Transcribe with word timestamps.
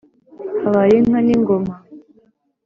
habaye 0.61 0.93
inka 0.99 1.19
n’ingoma, 1.25 1.73